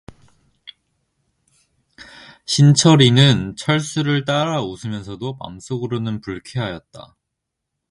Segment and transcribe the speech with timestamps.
[2.47, 7.15] 신철이는 철수를 따라 웃으면서도 맘속으로는 불쾌하였다.